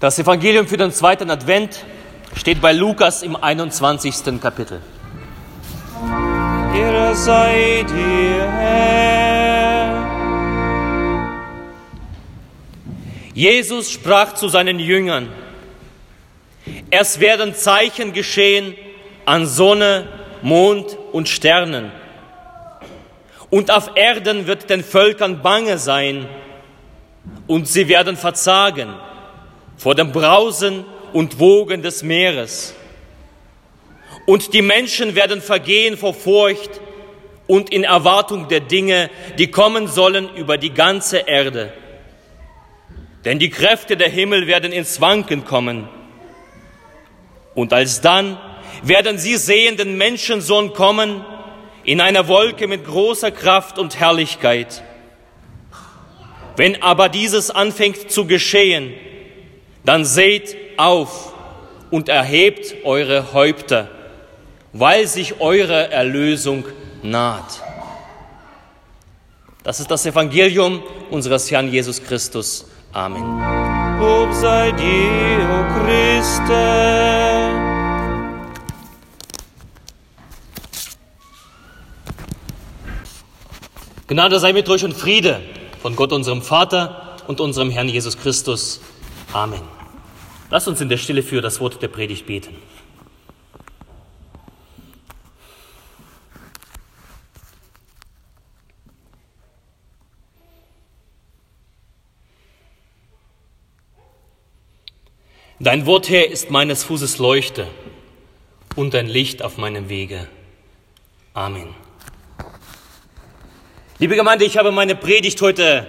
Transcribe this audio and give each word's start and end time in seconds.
Das 0.00 0.16
Evangelium 0.16 0.68
für 0.68 0.76
den 0.76 0.92
zweiten 0.92 1.28
Advent 1.28 1.84
steht 2.36 2.60
bei 2.60 2.72
Lukas 2.72 3.24
im 3.24 3.34
21. 3.34 4.40
Kapitel. 4.40 4.80
Ehre 6.72 7.16
sei 7.16 7.84
dir, 7.88 8.48
Herr. 8.48 10.06
Jesus 13.34 13.90
sprach 13.90 14.34
zu 14.34 14.48
seinen 14.48 14.78
Jüngern, 14.78 15.30
es 16.90 17.18
werden 17.18 17.56
Zeichen 17.56 18.12
geschehen 18.12 18.76
an 19.24 19.46
Sonne, 19.46 20.06
Mond 20.42 20.96
und 21.10 21.28
Sternen. 21.28 21.90
Und 23.50 23.72
auf 23.72 23.90
Erden 23.96 24.46
wird 24.46 24.70
den 24.70 24.84
Völkern 24.84 25.42
bange 25.42 25.76
sein, 25.76 26.28
und 27.48 27.66
sie 27.66 27.88
werden 27.88 28.16
verzagen 28.16 28.94
vor 29.78 29.94
dem 29.94 30.12
Brausen 30.12 30.84
und 31.12 31.38
Wogen 31.38 31.82
des 31.82 32.02
Meeres. 32.02 32.74
Und 34.26 34.52
die 34.52 34.60
Menschen 34.60 35.14
werden 35.14 35.40
vergehen 35.40 35.96
vor 35.96 36.12
Furcht 36.12 36.80
und 37.46 37.70
in 37.70 37.84
Erwartung 37.84 38.48
der 38.48 38.60
Dinge, 38.60 39.08
die 39.38 39.50
kommen 39.50 39.86
sollen 39.86 40.28
über 40.34 40.58
die 40.58 40.74
ganze 40.74 41.18
Erde. 41.18 41.72
Denn 43.24 43.38
die 43.38 43.48
Kräfte 43.50 43.96
der 43.96 44.10
Himmel 44.10 44.46
werden 44.46 44.72
ins 44.72 45.00
Wanken 45.00 45.44
kommen. 45.44 45.88
Und 47.54 47.72
alsdann 47.72 48.38
werden 48.82 49.18
sie 49.18 49.36
sehen 49.36 49.76
den 49.76 49.96
Menschensohn 49.96 50.72
kommen 50.72 51.24
in 51.84 52.00
einer 52.00 52.28
Wolke 52.28 52.68
mit 52.68 52.84
großer 52.84 53.30
Kraft 53.30 53.78
und 53.78 53.98
Herrlichkeit. 53.98 54.82
Wenn 56.56 56.82
aber 56.82 57.08
dieses 57.08 57.50
anfängt 57.50 58.10
zu 58.10 58.26
geschehen, 58.26 58.92
dann 59.84 60.04
seht 60.04 60.56
auf 60.76 61.32
und 61.90 62.08
erhebt 62.08 62.84
eure 62.84 63.32
Häupter, 63.32 63.88
weil 64.72 65.06
sich 65.06 65.40
eure 65.40 65.90
Erlösung 65.90 66.64
naht. 67.02 67.62
Das 69.62 69.80
ist 69.80 69.90
das 69.90 70.06
Evangelium 70.06 70.82
unseres 71.10 71.50
Herrn 71.50 71.70
Jesus 71.70 72.02
Christus. 72.02 72.66
Amen. 72.92 73.22
Lob 74.00 74.32
sei 74.32 74.72
dir, 74.72 75.48
o 75.50 75.84
Christe. 75.84 77.28
Gnade 84.06 84.38
sei 84.38 84.54
mit 84.54 84.68
euch 84.70 84.84
und 84.84 84.94
Friede 84.94 85.40
von 85.82 85.94
Gott, 85.94 86.12
unserem 86.12 86.40
Vater 86.40 87.16
und 87.26 87.40
unserem 87.40 87.70
Herrn 87.70 87.88
Jesus 87.88 88.16
Christus. 88.16 88.80
Amen. 89.34 89.77
Lasst 90.50 90.66
uns 90.66 90.80
in 90.80 90.88
der 90.88 90.96
Stille 90.96 91.22
für 91.22 91.42
das 91.42 91.60
Wort 91.60 91.82
der 91.82 91.88
Predigt 91.88 92.26
beten. 92.26 92.56
Dein 105.60 105.84
Wort, 105.86 106.08
Herr, 106.08 106.30
ist 106.30 106.50
meines 106.50 106.84
Fußes 106.84 107.18
Leuchte 107.18 107.66
und 108.76 108.94
ein 108.94 109.06
Licht 109.06 109.42
auf 109.42 109.58
meinem 109.58 109.88
Wege. 109.88 110.28
Amen. 111.34 111.74
Liebe 113.98 114.14
Gemeinde, 114.14 114.44
ich 114.44 114.56
habe 114.56 114.70
meine 114.70 114.94
Predigt 114.94 115.42
heute 115.42 115.86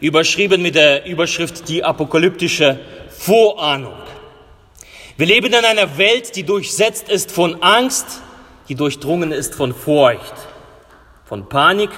überschrieben 0.00 0.62
mit 0.62 0.74
der 0.74 1.06
Überschrift 1.06 1.68
Die 1.68 1.82
apokalyptische 1.82 2.78
Vorahnung. 3.18 3.96
Wir 5.16 5.26
leben 5.26 5.46
in 5.46 5.64
einer 5.64 5.98
Welt, 5.98 6.36
die 6.36 6.42
durchsetzt 6.42 7.08
ist 7.08 7.32
von 7.32 7.62
Angst, 7.62 8.20
die 8.68 8.74
durchdrungen 8.74 9.32
ist 9.32 9.54
von 9.54 9.74
Furcht, 9.74 10.34
von 11.24 11.48
Panik, 11.48 11.90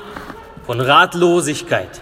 von 0.67 0.81
Ratlosigkeit. 0.81 2.01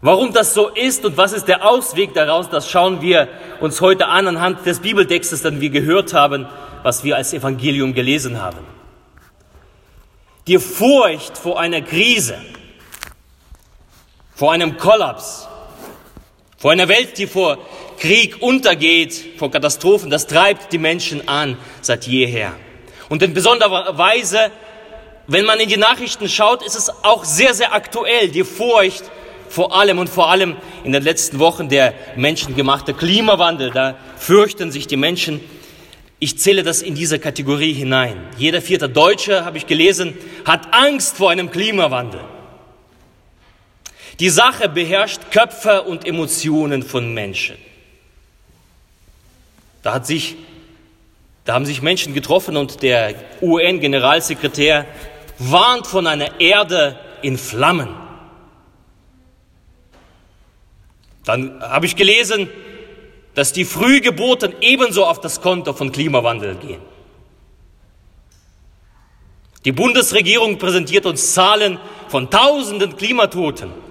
Warum 0.00 0.32
das 0.32 0.54
so 0.54 0.68
ist 0.68 1.04
und 1.04 1.18
was 1.18 1.34
ist 1.34 1.46
der 1.46 1.68
Ausweg 1.68 2.14
daraus, 2.14 2.48
das 2.48 2.70
schauen 2.70 3.02
wir 3.02 3.28
uns 3.60 3.82
heute 3.82 4.06
an 4.06 4.26
anhand 4.26 4.64
des 4.64 4.80
Bibeltextes, 4.80 5.42
den 5.42 5.60
wir 5.60 5.68
gehört 5.68 6.14
haben, 6.14 6.48
was 6.82 7.04
wir 7.04 7.16
als 7.16 7.34
Evangelium 7.34 7.92
gelesen 7.92 8.40
haben. 8.40 8.64
Die 10.46 10.58
Furcht 10.58 11.36
vor 11.36 11.60
einer 11.60 11.82
Krise, 11.82 12.36
vor 14.34 14.52
einem 14.52 14.78
Kollaps, 14.78 15.49
vor 16.60 16.72
einer 16.72 16.88
Welt, 16.88 17.16
die 17.16 17.26
vor 17.26 17.56
Krieg 17.98 18.42
untergeht, 18.42 19.38
vor 19.38 19.50
Katastrophen, 19.50 20.10
das 20.10 20.26
treibt 20.26 20.74
die 20.74 20.78
Menschen 20.78 21.26
an 21.26 21.56
seit 21.80 22.06
jeher. 22.06 22.52
Und 23.08 23.22
in 23.22 23.32
besonderer 23.32 23.96
Weise, 23.96 24.50
wenn 25.26 25.46
man 25.46 25.58
in 25.58 25.70
die 25.70 25.78
Nachrichten 25.78 26.28
schaut, 26.28 26.62
ist 26.62 26.76
es 26.76 26.90
auch 27.02 27.24
sehr, 27.24 27.54
sehr 27.54 27.72
aktuell, 27.72 28.28
die 28.28 28.44
Furcht 28.44 29.04
vor 29.48 29.74
allem 29.74 29.98
und 29.98 30.10
vor 30.10 30.28
allem 30.28 30.54
in 30.84 30.92
den 30.92 31.02
letzten 31.02 31.38
Wochen 31.38 31.70
der 31.70 31.94
menschengemachte 32.16 32.92
Klimawandel. 32.92 33.70
Da 33.70 33.96
fürchten 34.18 34.70
sich 34.70 34.86
die 34.86 34.98
Menschen. 34.98 35.40
Ich 36.18 36.38
zähle 36.38 36.62
das 36.62 36.82
in 36.82 36.94
diese 36.94 37.18
Kategorie 37.18 37.72
hinein. 37.72 38.16
Jeder 38.36 38.60
vierte 38.60 38.90
Deutsche, 38.90 39.46
habe 39.46 39.56
ich 39.56 39.66
gelesen, 39.66 40.14
hat 40.44 40.74
Angst 40.74 41.16
vor 41.16 41.30
einem 41.30 41.50
Klimawandel. 41.50 42.20
Die 44.20 44.28
Sache 44.28 44.68
beherrscht 44.68 45.30
Köpfe 45.30 45.82
und 45.82 46.06
Emotionen 46.06 46.82
von 46.82 47.14
Menschen. 47.14 47.56
Da, 49.82 49.94
hat 49.94 50.06
sich, 50.06 50.36
da 51.46 51.54
haben 51.54 51.64
sich 51.64 51.80
Menschen 51.80 52.12
getroffen 52.12 52.58
und 52.58 52.82
der 52.82 53.14
UN-Generalsekretär 53.40 54.84
warnt 55.38 55.86
von 55.86 56.06
einer 56.06 56.38
Erde 56.38 57.00
in 57.22 57.38
Flammen. 57.38 57.88
Dann 61.24 61.62
habe 61.62 61.86
ich 61.86 61.96
gelesen, 61.96 62.50
dass 63.34 63.54
die 63.54 63.64
Frühgeburten 63.64 64.52
ebenso 64.60 65.06
auf 65.06 65.22
das 65.22 65.40
Konto 65.40 65.72
von 65.72 65.92
Klimawandel 65.92 66.56
gehen. 66.56 66.82
Die 69.64 69.72
Bundesregierung 69.72 70.58
präsentiert 70.58 71.06
uns 71.06 71.32
Zahlen 71.32 71.78
von 72.08 72.28
tausenden 72.28 72.96
Klimatoten. 72.98 73.89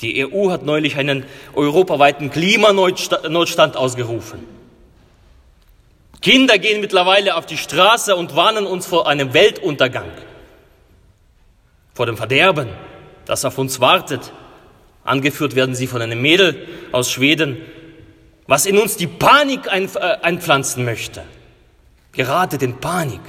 Die 0.00 0.26
EU 0.26 0.50
hat 0.50 0.64
neulich 0.64 0.96
einen 0.96 1.24
europaweiten 1.54 2.30
Klimanotstand 2.30 3.76
ausgerufen. 3.76 4.46
Kinder 6.22 6.58
gehen 6.58 6.80
mittlerweile 6.80 7.36
auf 7.36 7.46
die 7.46 7.56
Straße 7.56 8.14
und 8.14 8.36
warnen 8.36 8.66
uns 8.66 8.86
vor 8.86 9.08
einem 9.08 9.32
Weltuntergang, 9.32 10.10
vor 11.94 12.06
dem 12.06 12.16
Verderben, 12.16 12.68
das 13.24 13.44
auf 13.44 13.56
uns 13.58 13.80
wartet. 13.80 14.32
Angeführt 15.04 15.54
werden 15.54 15.74
sie 15.74 15.86
von 15.86 16.02
einem 16.02 16.20
Mädel 16.20 16.66
aus 16.92 17.10
Schweden, 17.10 17.58
was 18.46 18.66
in 18.66 18.76
uns 18.76 18.96
die 18.96 19.06
Panik 19.06 19.66
äh, 19.66 19.88
einpflanzen 20.22 20.84
möchte. 20.84 21.22
Geratet 22.12 22.62
in 22.62 22.78
Panik. 22.78 23.20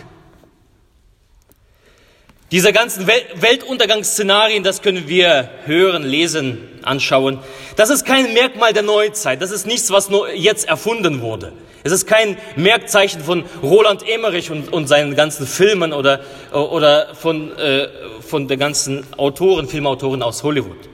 Diese 2.51 2.73
ganzen 2.73 3.07
Weltuntergangsszenarien, 3.07 4.62
das 4.62 4.81
können 4.81 5.07
wir 5.07 5.50
hören, 5.66 6.03
lesen, 6.03 6.57
anschauen. 6.81 7.39
Das 7.78 7.89
ist 7.89 8.06
kein 8.06 8.34
Merkmal 8.34 8.73
der 8.73 8.84
Neuzeit. 8.84 9.41
Das 9.41 9.51
ist 9.51 9.66
nichts, 9.66 9.89
was 9.89 10.09
nur 10.09 10.29
jetzt 10.34 10.67
erfunden 10.67 11.22
wurde. 11.22 11.53
Es 11.84 11.94
ist 11.94 12.07
kein 12.07 12.38
Merkzeichen 12.57 13.23
von 13.23 13.45
Roland 13.63 14.07
Emmerich 14.07 14.51
und, 14.51 14.72
und 14.73 14.88
seinen 14.88 15.16
ganzen 15.16 15.47
Filmen 15.47 15.94
oder, 15.94 16.19
oder 16.51 17.16
von, 17.16 17.57
äh, 17.57 17.88
von 18.22 18.50
der 18.50 18.57
ganzen 18.57 19.06
Autoren, 19.17 19.69
Filmautoren 19.69 20.22
aus 20.22 20.44
Hollywood. 20.44 20.90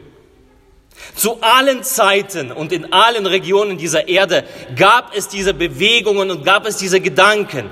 Zu 1.16 1.40
allen 1.42 1.84
Zeiten 1.84 2.52
und 2.52 2.72
in 2.72 2.94
allen 2.94 3.26
Regionen 3.26 3.80
dieser 3.80 4.08
Erde 4.08 4.44
gab 4.76 5.16
es 5.16 5.28
diese 5.28 5.56
Bewegungen 5.56 6.30
und 6.30 6.46
gab 6.46 6.68
es 6.68 6.78
diese 6.78 7.02
Gedanken. 7.02 7.72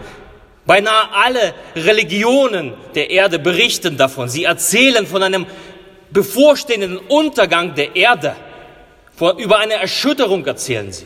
Beinahe 0.65 1.12
alle 1.13 1.53
Religionen 1.75 2.73
der 2.95 3.12
Erde 3.12 3.38
berichten 3.38 3.97
davon. 3.97 4.29
Sie 4.29 4.45
erzählen 4.45 5.06
von 5.06 5.21
einem 5.21 5.45
bevorstehenden 6.09 6.97
Untergang 6.97 7.75
der 7.75 7.95
Erde. 7.95 8.35
Vor, 9.15 9.38
über 9.38 9.59
eine 9.59 9.75
Erschütterung 9.75 10.45
erzählen 10.45 10.91
sie. 10.91 11.06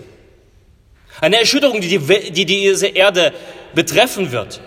Eine 1.19 1.39
Erschütterung, 1.39 1.81
die, 1.81 1.99
die, 1.99 2.31
die 2.31 2.45
diese 2.45 2.87
Erde 2.87 3.33
betreffen 3.75 4.31
wird. 4.31 4.61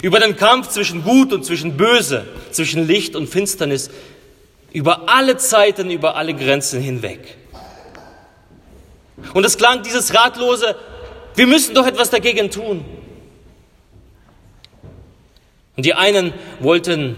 Über 0.00 0.20
den 0.20 0.36
Kampf 0.36 0.68
zwischen 0.68 1.04
Gut 1.04 1.32
und 1.32 1.44
zwischen 1.44 1.76
Böse, 1.76 2.26
zwischen 2.50 2.86
Licht 2.86 3.14
und 3.16 3.28
Finsternis, 3.28 3.90
über 4.72 5.08
alle 5.08 5.36
Zeiten, 5.36 5.90
über 5.90 6.16
alle 6.16 6.34
Grenzen 6.34 6.80
hinweg. 6.80 7.36
Und 9.34 9.44
es 9.44 9.56
klang 9.56 9.82
dieses 9.82 10.14
ratlose, 10.14 10.74
wir 11.34 11.46
müssen 11.46 11.74
doch 11.74 11.86
etwas 11.86 12.10
dagegen 12.10 12.50
tun. 12.50 12.84
Und 15.76 15.86
die 15.86 15.94
einen 15.94 16.32
wollten 16.60 17.16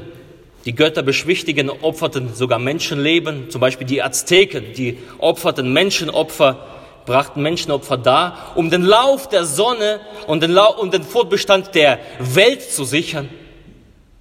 Die 0.66 0.74
Götter 0.74 1.04
beschwichtigen, 1.04 1.70
opferten 1.70 2.34
sogar 2.34 2.58
Menschenleben, 2.58 3.50
zum 3.50 3.60
Beispiel 3.60 3.86
die 3.86 4.02
Azteken, 4.02 4.72
die 4.72 4.98
opferten 5.18 5.72
Menschenopfer, 5.72 6.66
brachten 7.06 7.40
Menschenopfer 7.40 7.96
dar, 7.96 8.52
um 8.56 8.68
den 8.68 8.82
Lauf 8.82 9.28
der 9.28 9.44
Sonne 9.44 10.00
und 10.26 10.42
den, 10.42 10.50
Lau 10.50 10.74
und 10.74 10.92
den 10.92 11.04
Fortbestand 11.04 11.76
der 11.76 12.00
Welt 12.18 12.62
zu 12.62 12.84
sichern. 12.84 13.28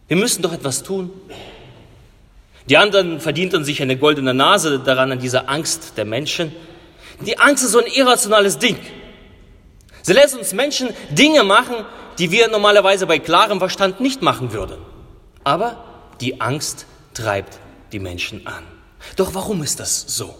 Wir 0.07 0.17
müssen 0.17 0.43
doch 0.43 0.53
etwas 0.53 0.83
tun. 0.83 1.09
Die 2.69 2.77
anderen 2.77 3.19
verdienten 3.19 3.65
sich 3.65 3.81
eine 3.81 3.97
goldene 3.97 4.35
Nase 4.35 4.77
daran, 4.77 5.13
an 5.13 5.19
dieser 5.19 5.49
Angst 5.49 5.97
der 5.97 6.05
Menschen. 6.05 6.51
Die 7.21 7.39
Angst 7.39 7.63
ist 7.63 7.71
so 7.71 7.79
ein 7.79 7.91
irrationales 7.91 8.59
Ding. 8.59 8.77
Sie 10.03 10.13
lässt 10.13 10.37
uns 10.37 10.53
Menschen 10.53 10.89
Dinge 11.09 11.43
machen, 11.43 11.75
die 12.17 12.31
wir 12.31 12.47
normalerweise 12.47 13.07
bei 13.07 13.19
klarem 13.19 13.59
Verstand 13.59 13.99
nicht 13.99 14.21
machen 14.21 14.53
würden. 14.53 14.77
Aber 15.43 15.83
die 16.21 16.41
Angst 16.41 16.85
treibt 17.13 17.59
die 17.91 17.99
Menschen 17.99 18.47
an. 18.47 18.63
Doch 19.15 19.33
warum 19.33 19.63
ist 19.63 19.79
das 19.79 20.05
so? 20.07 20.35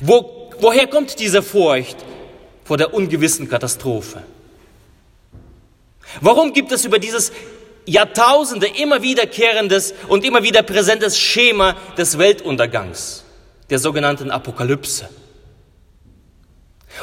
Wo, 0.00 0.50
woher 0.60 0.86
kommt 0.86 1.18
diese 1.20 1.42
Furcht 1.42 1.96
vor 2.64 2.76
der 2.76 2.94
ungewissen 2.94 3.48
Katastrophe? 3.48 4.22
Warum 6.20 6.52
gibt 6.52 6.72
es 6.72 6.84
über 6.84 6.98
dieses 6.98 7.32
Jahrtausende 7.86 8.66
immer 8.66 9.02
wiederkehrendes 9.02 9.94
und 10.08 10.24
immer 10.24 10.42
wieder 10.42 10.62
präsentes 10.62 11.18
Schema 11.18 11.76
des 11.98 12.18
Weltuntergangs, 12.18 13.24
der 13.70 13.78
sogenannten 13.78 14.30
Apokalypse? 14.30 15.08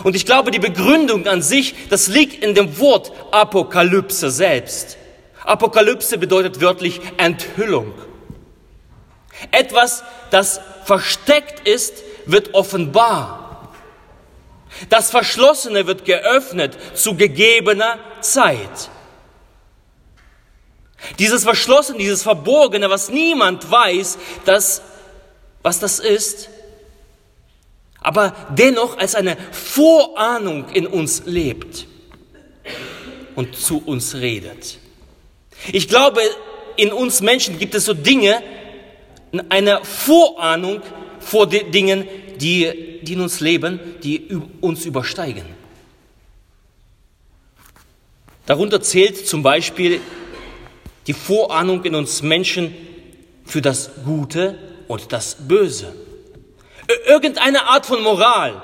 Und 0.04 0.16
ich 0.16 0.26
glaube, 0.26 0.52
die 0.52 0.60
Begründung 0.60 1.28
an 1.28 1.42
sich, 1.42 1.76
das 1.90 2.08
liegt 2.08 2.44
in 2.44 2.56
dem 2.56 2.80
Wort 2.80 3.12
Apokalypse 3.32 4.32
selbst. 4.32 4.98
Apokalypse 5.44 6.18
bedeutet 6.18 6.62
wörtlich 6.62 7.02
Enthüllung. 7.18 7.94
Etwas, 9.52 10.04
das 10.30 10.62
versteckt 10.86 11.68
ist, 11.68 12.04
wird 12.26 12.54
offenbar. 12.54 13.72
Das 14.90 15.10
Verschlossene 15.10 15.88
wird 15.88 16.06
geöffnet 16.06 16.78
zu 16.94 17.16
gegebener 17.16 18.00
Zeit. 18.22 18.90
Dieses 21.20 21.44
Verschlossene, 21.44 21.98
dieses 21.98 22.24
Verborgene, 22.24 22.90
was 22.90 23.10
niemand 23.10 23.70
weiß, 23.70 24.18
das, 24.46 24.82
was 25.64 25.80
das 25.80 26.00
ist, 26.00 26.50
aber 28.02 28.36
dennoch 28.58 28.98
als 28.98 29.16
eine 29.16 29.38
Vorahnung 29.52 30.66
in 30.74 30.88
uns 30.88 31.24
lebt 31.26 31.88
und 33.36 33.56
zu 33.56 33.82
uns 33.86 34.16
redet. 34.16 34.80
Ich 35.72 35.88
glaube, 35.88 36.22
in 36.76 36.92
uns 36.92 37.22
Menschen 37.22 37.60
gibt 37.60 37.76
es 37.76 37.86
so 37.86 37.94
Dinge, 37.94 38.42
eine 39.50 39.84
Vorahnung 39.86 40.82
vor 41.20 41.48
den 41.48 41.72
Dingen, 41.72 42.08
die, 42.38 43.00
die 43.04 43.14
in 43.14 43.22
uns 43.22 43.40
leben, 43.40 43.80
die 44.04 44.28
uns 44.60 44.86
übersteigen. 44.86 45.46
Darunter 48.48 48.82
zählt 48.82 49.28
zum 49.28 49.44
Beispiel 49.44 50.02
die 51.06 51.14
Vorahnung 51.14 51.84
in 51.84 51.96
uns 51.96 52.24
Menschen 52.24 52.76
für 53.46 53.62
das 53.62 53.92
Gute 54.04 54.58
und 54.88 55.12
das 55.14 55.36
Böse. 55.48 55.94
Irgendeine 57.06 57.68
Art 57.68 57.86
von 57.86 58.02
Moral. 58.02 58.62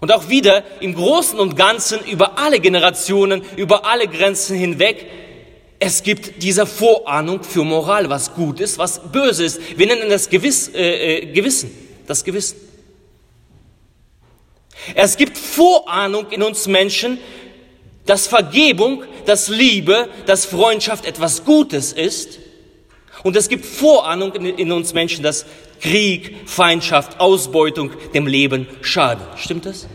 Und 0.00 0.12
auch 0.12 0.28
wieder 0.28 0.62
im 0.80 0.94
Großen 0.94 1.38
und 1.38 1.56
Ganzen 1.56 2.04
über 2.04 2.38
alle 2.38 2.60
Generationen, 2.60 3.42
über 3.56 3.86
alle 3.86 4.06
Grenzen 4.06 4.56
hinweg 4.56 5.06
es 5.86 6.02
gibt 6.02 6.42
diese 6.42 6.64
Vorahnung 6.64 7.42
für 7.42 7.62
Moral, 7.62 8.08
was 8.08 8.32
gut 8.32 8.58
ist, 8.60 8.78
was 8.78 9.00
böse 9.12 9.44
ist. 9.44 9.60
Wir 9.76 9.86
nennen 9.86 10.08
das 10.08 10.30
Gewiss, 10.30 10.68
äh, 10.68 11.18
äh, 11.18 11.26
Gewissen, 11.32 11.70
das 12.06 12.24
Gewissen. 12.24 12.56
Es 14.94 15.16
gibt 15.18 15.36
Vorahnung 15.36 16.30
in 16.30 16.42
uns 16.42 16.66
Menschen, 16.66 17.18
dass 18.06 18.26
Vergebung, 18.26 19.04
dass 19.26 19.48
Liebe, 19.48 20.08
dass 20.24 20.46
Freundschaft 20.46 21.04
etwas 21.04 21.44
Gutes 21.44 21.92
ist. 21.92 22.38
Und 23.24 23.36
es 23.36 23.48
gibt 23.48 23.64
Vorahnung 23.64 24.34
in, 24.34 24.70
uns 24.70 24.92
Menschen, 24.92 25.24
dass 25.24 25.46
Krieg, 25.80 26.46
Feindschaft, 26.46 27.18
Ausbeutung 27.20 27.90
dem 28.12 28.26
Leben 28.26 28.68
schaden. 28.82 29.26
Stimmt 29.36 29.64
das? 29.64 29.88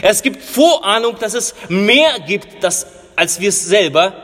Es 0.00 0.22
gibt 0.22 0.42
Vorahnung, 0.42 1.16
dass 1.20 1.34
es 1.34 1.54
mehr 1.68 2.20
gibt, 2.20 2.64
das, 2.64 2.86
als 3.16 3.38
wir 3.38 3.50
es 3.50 3.66
selber. 3.66 4.14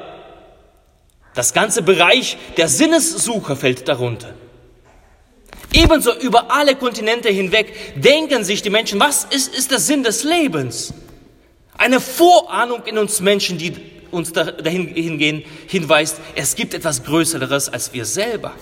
Das 1.35 1.53
ganze 1.53 1.83
Bereich 1.83 2.39
der 2.57 2.69
Sinnessuche 2.69 3.55
fällt 3.55 3.87
darunter. 3.87 4.35
Ebenso 5.75 6.17
über 6.19 6.51
alle 6.51 6.77
Kontinente 6.77 7.29
hinweg 7.29 8.01
denken 8.01 8.43
sich 8.43 8.63
die 8.63 8.71
Menschen, 8.71 8.99
was 8.99 9.25
ist, 9.25 9.55
ist 9.55 9.71
der 9.71 9.81
Sinn 9.81 10.03
des 10.03 10.25
Lebens? 10.25 10.95
Eine 11.77 12.01
Vorahnung 12.01 12.85
in 12.87 12.97
uns 12.97 13.21
Menschen, 13.21 13.59
die 13.59 13.75
uns 14.17 14.33
dahin 14.33 15.45
hinweist, 15.69 16.21
es 16.35 16.55
gibt 16.55 16.75
etwas 16.75 17.05
Größeres 17.05 17.69
als 17.69 17.93
wir 17.93 18.05
selber. 18.05 18.53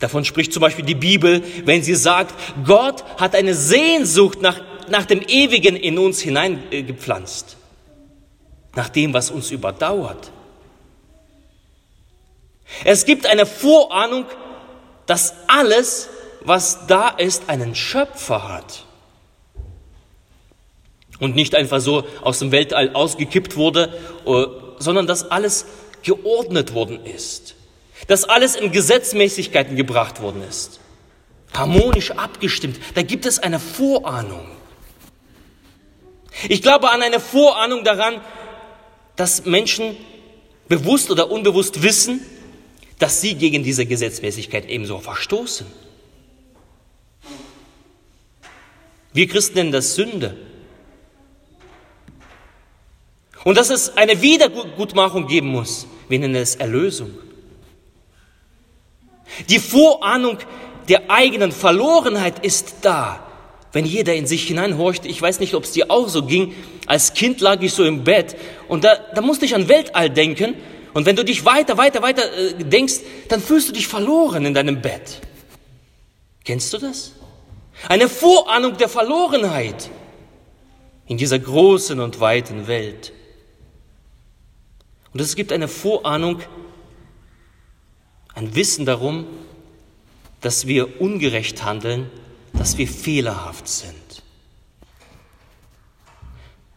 Davon 0.00 0.24
spricht 0.24 0.52
zum 0.52 0.60
Beispiel 0.60 0.84
die 0.84 0.96
Bibel, 0.96 1.42
wenn 1.64 1.82
sie 1.82 1.94
sagt, 1.94 2.34
Gott 2.64 3.04
hat 3.18 3.34
eine 3.34 3.54
Sehnsucht 3.54 4.42
nach 4.42 4.60
nach 4.88 5.06
dem 5.06 5.22
Ewigen 5.22 5.76
in 5.76 5.98
uns 5.98 6.20
hineingepflanzt, 6.20 7.56
nach 8.74 8.88
dem, 8.88 9.12
was 9.14 9.30
uns 9.30 9.50
überdauert. 9.50 10.30
Es 12.84 13.04
gibt 13.04 13.26
eine 13.26 13.46
Vorahnung, 13.46 14.26
dass 15.06 15.34
alles, 15.46 16.08
was 16.42 16.86
da 16.86 17.08
ist, 17.08 17.48
einen 17.48 17.74
Schöpfer 17.74 18.48
hat. 18.48 18.86
Und 21.18 21.36
nicht 21.36 21.54
einfach 21.54 21.80
so 21.80 22.04
aus 22.22 22.38
dem 22.40 22.52
Weltall 22.52 22.90
ausgekippt 22.94 23.56
wurde, 23.56 23.92
äh, 24.26 24.44
sondern 24.78 25.06
dass 25.06 25.30
alles 25.30 25.66
geordnet 26.02 26.74
worden 26.74 27.04
ist. 27.04 27.54
Dass 28.08 28.24
alles 28.24 28.56
in 28.56 28.72
Gesetzmäßigkeiten 28.72 29.76
gebracht 29.76 30.20
worden 30.20 30.42
ist. 30.48 30.80
Harmonisch 31.54 32.12
abgestimmt. 32.12 32.80
Da 32.94 33.02
gibt 33.02 33.26
es 33.26 33.38
eine 33.38 33.60
Vorahnung. 33.60 34.46
Ich 36.48 36.62
glaube 36.62 36.90
an 36.90 37.02
eine 37.02 37.20
Vorahnung 37.20 37.84
daran, 37.84 38.20
dass 39.16 39.44
Menschen 39.44 39.96
bewusst 40.68 41.10
oder 41.10 41.30
unbewusst 41.30 41.82
wissen, 41.82 42.20
dass 42.98 43.20
sie 43.20 43.34
gegen 43.34 43.62
diese 43.62 43.84
Gesetzmäßigkeit 43.84 44.68
ebenso 44.68 44.98
verstoßen. 44.98 45.66
Wir 49.12 49.28
Christen 49.28 49.58
nennen 49.58 49.72
das 49.72 49.94
Sünde. 49.94 50.36
Und 53.44 53.56
dass 53.56 53.70
es 53.70 53.96
eine 53.96 54.20
Wiedergutmachung 54.22 55.26
geben 55.26 55.48
muss. 55.48 55.86
Wir 56.08 56.18
nennen 56.18 56.36
es 56.36 56.56
Erlösung. 56.56 57.10
Die 59.48 59.58
Vorahnung 59.58 60.38
der 60.88 61.10
eigenen 61.10 61.52
Verlorenheit 61.52 62.44
ist 62.44 62.76
da 62.82 63.26
wenn 63.72 63.86
jeder 63.86 64.14
in 64.14 64.26
sich 64.26 64.46
hineinhorcht, 64.46 65.06
ich 65.06 65.20
weiß 65.20 65.40
nicht, 65.40 65.54
ob 65.54 65.64
es 65.64 65.72
dir 65.72 65.90
auch 65.90 66.08
so 66.08 66.22
ging, 66.24 66.54
als 66.86 67.14
Kind 67.14 67.40
lag 67.40 67.60
ich 67.62 67.72
so 67.72 67.84
im 67.84 68.04
Bett 68.04 68.36
und 68.68 68.84
da, 68.84 68.96
da 69.14 69.22
musste 69.22 69.46
ich 69.46 69.54
an 69.54 69.68
Weltall 69.68 70.10
denken 70.10 70.54
und 70.92 71.06
wenn 71.06 71.16
du 71.16 71.24
dich 71.24 71.44
weiter, 71.44 71.78
weiter, 71.78 72.02
weiter 72.02 72.22
äh, 72.36 72.64
denkst, 72.64 73.00
dann 73.28 73.40
fühlst 73.40 73.70
du 73.70 73.72
dich 73.72 73.88
verloren 73.88 74.44
in 74.44 74.52
deinem 74.52 74.82
Bett. 74.82 75.20
Kennst 76.44 76.72
du 76.72 76.78
das? 76.78 77.12
Eine 77.88 78.08
Vorahnung 78.08 78.76
der 78.76 78.88
Verlorenheit 78.88 79.88
in 81.06 81.16
dieser 81.16 81.38
großen 81.38 81.98
und 81.98 82.20
weiten 82.20 82.66
Welt. 82.66 83.12
Und 85.12 85.20
es 85.20 85.36
gibt 85.36 85.52
eine 85.52 85.68
Vorahnung, 85.68 86.40
ein 88.34 88.54
Wissen 88.54 88.86
darum, 88.86 89.26
dass 90.40 90.66
wir 90.66 91.00
ungerecht 91.00 91.64
handeln 91.64 92.10
dass 92.54 92.78
wir 92.78 92.86
fehlerhaft 92.86 93.66
sind. 93.68 94.22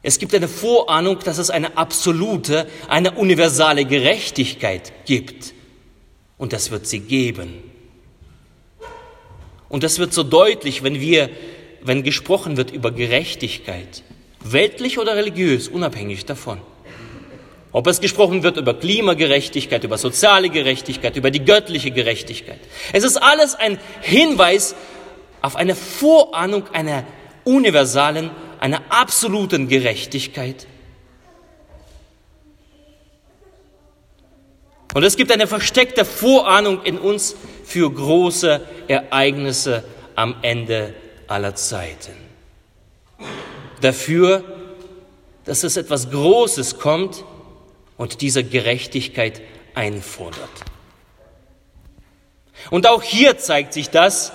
Es 0.01 0.19
gibt 0.19 0.35
eine 0.35 0.47
Vorahnung, 0.47 1.19
dass 1.19 1.37
es 1.37 1.49
eine 1.49 1.77
absolute, 1.77 2.67
eine 2.87 3.11
universale 3.11 3.85
Gerechtigkeit 3.85 4.93
gibt. 5.05 5.53
Und 6.37 6.53
das 6.53 6.69
wird 6.69 6.85
sie 6.85 6.99
geben. 6.99 7.55
Und 9.67 9.83
das 9.83 9.97
wird 9.97 10.13
so 10.13 10.23
deutlich, 10.23 10.83
wenn 10.83 10.99
wir, 10.99 11.29
wenn 11.81 12.03
gesprochen 12.03 12.55
wird 12.55 12.71
über 12.71 12.91
Gerechtigkeit, 12.91 14.03
weltlich 14.43 14.99
oder 14.99 15.15
religiös, 15.15 15.67
unabhängig 15.67 16.25
davon. 16.25 16.61
Ob 17.75 17.87
es 17.87 17.99
gesprochen 17.99 18.41
wird 18.41 18.55
über 18.55 18.73
Klimagerechtigkeit, 18.73 19.83
über 19.83 19.97
soziale 19.97 20.49
Gerechtigkeit, 20.49 21.17
über 21.17 21.29
die 21.29 21.43
göttliche 21.43 21.91
Gerechtigkeit. 21.91 22.61
Es 22.93 23.03
ist 23.03 23.17
alles 23.17 23.53
ein 23.53 23.77
Hinweis 23.99 24.75
auf 25.41 25.57
eine 25.57 25.75
Vorahnung 25.75 26.69
einer 26.71 27.03
universalen, 27.43 28.31
einer 28.61 28.81
absoluten 28.87 29.67
Gerechtigkeit. 29.67 30.67
Und 34.93 35.03
es 35.03 35.17
gibt 35.17 35.33
eine 35.33 35.45
versteckte 35.45 36.05
Vorahnung 36.05 36.81
in 36.83 36.97
uns 36.97 37.35
für 37.65 37.91
große 37.91 38.61
Ereignisse 38.87 39.83
am 40.15 40.37
Ende 40.43 40.93
aller 41.27 41.55
Zeiten. 41.55 42.13
Dafür, 43.81 44.45
dass 45.43 45.65
es 45.65 45.75
etwas 45.75 46.09
Großes 46.09 46.79
kommt, 46.79 47.25
und 47.97 48.21
diese 48.21 48.43
Gerechtigkeit 48.43 49.41
einfordert. 49.73 50.49
Und 52.69 52.87
auch 52.87 53.03
hier 53.03 53.37
zeigt 53.37 53.73
sich 53.73 53.89
das, 53.89 54.31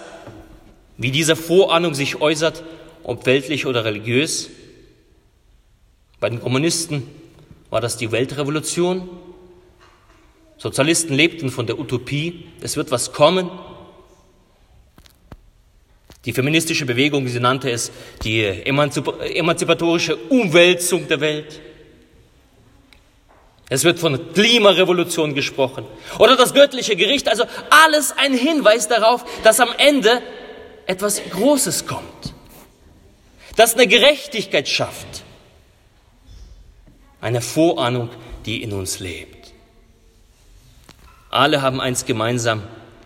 wie 0.97 1.11
diese 1.11 1.37
Vorahnung 1.37 1.95
sich 1.95 2.21
äußert, 2.21 2.63
ob 3.03 3.27
weltlich 3.27 3.67
oder 3.67 3.85
religiös. 3.85 4.51
Bei 6.21 6.29
den 6.29 6.41
Kommunisten 6.41 7.09
war 7.71 7.81
das 7.81 7.97
die 7.97 8.13
Weltrevolution. 8.13 9.09
Sozialisten 10.59 11.15
lebten 11.15 11.49
von 11.51 11.67
der 11.67 11.79
Utopie, 11.79 12.47
es 12.61 12.77
wird 12.77 12.91
was 12.91 13.13
kommen. 13.13 13.51
Die 16.27 16.35
feministische 16.35 16.85
Bewegung, 16.85 17.27
sie 17.29 17.41
nannte 17.41 17.71
es 17.71 17.91
die 18.23 18.45
emanzipatorische 18.45 20.17
Umwälzung 20.29 21.09
der 21.09 21.21
Welt. 21.21 21.61
Es 23.73 23.85
wird 23.85 24.01
von 24.01 24.33
Klimarevolution 24.35 25.33
gesprochen. 25.33 25.87
Oder 26.19 26.37
das 26.37 26.53
göttliche 26.53 26.97
Gericht. 26.97 27.29
Also 27.29 27.45
alles 27.71 28.13
ein 28.19 28.35
Hinweis 28.35 28.89
darauf, 28.89 29.25
dass 29.45 29.61
am 29.61 29.71
Ende 29.79 30.21
etwas 30.87 31.23
Großes 31.31 31.87
kommt. 31.87 32.35
Das 33.55 33.75
eine 33.75 33.87
Gerechtigkeit 33.87 34.69
schafft. 34.69 35.23
Eine 37.21 37.41
Vorahnung, 37.41 38.11
die 38.45 38.61
in 38.61 38.73
uns 38.73 38.99
lebt. 38.99 39.53
Alle 41.31 41.63
haben 41.63 41.81
eins 41.81 42.07
gemeinsam. 42.07 42.65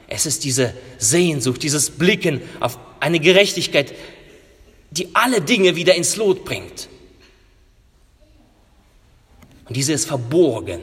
Es 0.09 0.25
ist 0.25 0.45
diese 0.45 0.73
Sehnsucht, 0.97 1.63
dieses 1.63 1.91
Blicken 1.91 2.41
auf 2.61 2.79
eine 3.01 3.21
Gerechtigkeit, 3.21 3.93
die 4.91 5.11
alle 5.13 5.43
Dinge 5.43 5.77
wieder 5.77 5.95
ins 5.95 6.17
Lot 6.17 6.47
bringt. 6.47 6.89
Und 9.67 9.77
diese 9.77 9.93
ist 9.93 10.07
verborgen 10.07 10.81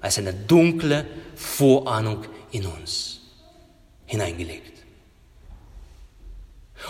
als 0.00 0.18
eine 0.18 0.32
dunkle 0.32 1.06
Vorahnung 1.34 2.24
in 2.52 2.66
uns 2.66 3.20
hineingelegt. 4.06 4.72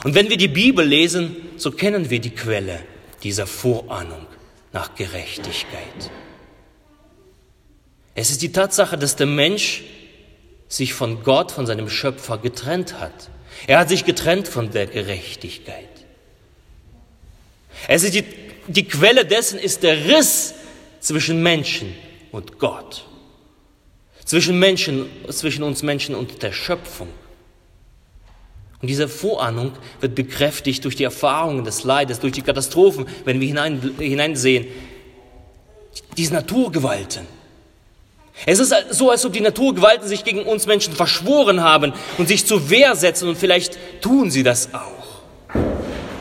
Und 0.04 0.14
wenn 0.14 0.28
wir 0.28 0.36
die 0.36 0.48
Bibel 0.48 0.84
lesen, 0.84 1.36
so 1.56 1.70
kennen 1.70 2.10
wir 2.10 2.20
die 2.20 2.30
Quelle 2.30 2.80
dieser 3.22 3.46
Vorahnung 3.46 4.26
nach 4.72 4.94
Gerechtigkeit. 4.94 6.10
Es 8.14 8.30
ist 8.30 8.42
die 8.42 8.52
Tatsache, 8.52 8.98
dass 8.98 9.16
der 9.16 9.26
Mensch 9.26 9.84
sich 10.68 10.94
von 10.94 11.22
Gott, 11.22 11.52
von 11.52 11.66
seinem 11.66 11.88
Schöpfer 11.88 12.38
getrennt 12.38 12.98
hat. 12.98 13.30
Er 13.66 13.78
hat 13.78 13.88
sich 13.88 14.04
getrennt 14.04 14.48
von 14.48 14.70
der 14.70 14.86
Gerechtigkeit. 14.86 15.88
Es 17.88 18.02
ist 18.02 18.14
die, 18.14 18.24
die 18.66 18.86
Quelle 18.86 19.24
dessen 19.24 19.58
ist 19.58 19.82
der 19.82 20.06
Riss 20.06 20.54
zwischen 21.06 21.40
Menschen 21.40 21.94
und 22.32 22.58
Gott, 22.58 23.04
zwischen 24.24 24.58
Menschen, 24.58 25.06
zwischen 25.30 25.62
uns 25.62 25.84
Menschen 25.84 26.16
und 26.16 26.42
der 26.42 26.52
Schöpfung. 26.52 27.08
Und 28.82 28.88
diese 28.88 29.08
Vorahnung 29.08 29.72
wird 30.00 30.16
bekräftigt 30.16 30.84
durch 30.84 30.96
die 30.96 31.04
Erfahrungen 31.04 31.64
des 31.64 31.84
Leides, 31.84 32.18
durch 32.18 32.32
die 32.32 32.42
Katastrophen, 32.42 33.06
wenn 33.24 33.40
wir 33.40 33.46
hinein, 33.46 33.94
hineinsehen. 33.98 34.66
Diese 36.16 36.34
Naturgewalten. 36.34 37.26
Es 38.44 38.58
ist 38.58 38.74
so, 38.90 39.10
als 39.10 39.24
ob 39.24 39.32
die 39.32 39.40
Naturgewalten 39.40 40.08
sich 40.08 40.24
gegen 40.24 40.42
uns 40.42 40.66
Menschen 40.66 40.92
verschworen 40.92 41.62
haben 41.62 41.94
und 42.18 42.26
sich 42.26 42.44
zur 42.44 42.68
Wehr 42.68 42.96
setzen 42.96 43.28
und 43.28 43.38
vielleicht 43.38 43.78
tun 44.02 44.30
sie 44.30 44.42
das 44.42 44.74
auch, 44.74 45.22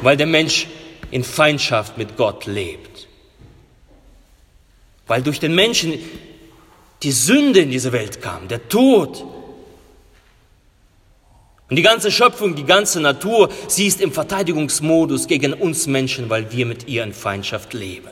weil 0.01 0.15
der 0.15 0.27
Mensch 0.27 0.68
in 1.12 1.24
Feindschaft 1.24 1.98
mit 1.98 2.15
Gott 2.15 2.46
lebt. 2.46 2.96
Weil 5.07 5.21
durch 5.21 5.39
den 5.39 5.53
Menschen 5.53 5.93
die 7.03 7.12
Sünde 7.12 7.62
in 7.62 7.71
diese 7.71 7.91
Welt 7.91 8.21
kam, 8.21 8.47
der 8.47 8.67
Tod. 8.67 9.24
Und 11.69 11.75
die 11.75 11.81
ganze 11.81 12.12
Schöpfung, 12.12 12.55
die 12.55 12.63
ganze 12.63 13.00
Natur, 13.00 13.50
sie 13.67 13.88
ist 13.88 14.01
im 14.01 14.12
Verteidigungsmodus 14.12 15.27
gegen 15.27 15.53
uns 15.53 15.88
Menschen, 15.88 16.29
weil 16.29 16.51
wir 16.51 16.65
mit 16.65 16.88
ihr 16.88 17.03
in 17.03 17.13
Feindschaft 17.13 17.74
leben. 17.74 18.09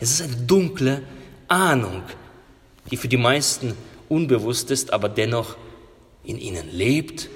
Es 0.00 0.10
ist 0.10 0.22
eine 0.22 0.36
dunkle 0.36 1.02
Ahnung, 1.48 2.02
die 2.90 2.96
für 2.96 3.08
die 3.08 3.16
meisten 3.16 3.74
unbewusst 4.08 4.70
ist, 4.70 4.92
aber 4.92 5.08
dennoch 5.08 5.56
in 6.24 6.38
ihnen 6.38 6.70
lebt 6.70 7.28